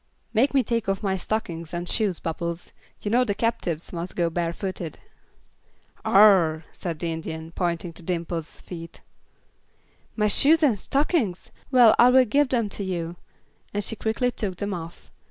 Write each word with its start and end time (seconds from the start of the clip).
"Make 0.33 0.55
me 0.55 0.63
take 0.63 0.89
off 0.89 1.03
my 1.03 1.15
stockings 1.15 1.75
and 1.75 1.87
shoes, 1.87 2.19
Bubbles. 2.19 2.73
You 3.03 3.11
know 3.11 3.23
the 3.23 3.35
captives 3.35 3.93
must 3.93 4.15
go 4.15 4.31
barefooted." 4.31 4.97
"Ugh!" 6.03 6.63
said 6.71 6.97
the 6.97 7.11
Indian, 7.13 7.51
pointing 7.51 7.93
to 7.93 8.01
Dimple's 8.01 8.61
feet. 8.61 9.01
"My 10.15 10.25
shoes 10.27 10.63
and 10.63 10.79
stockings? 10.79 11.51
Well, 11.69 11.93
I 11.99 12.09
will 12.09 12.25
give 12.25 12.49
them 12.49 12.67
to 12.69 12.83
you," 12.83 13.15
and 13.75 13.83
she 13.83 13.95
quickly 13.95 14.31
took 14.31 14.55
them 14.55 14.73
off. 14.73 15.11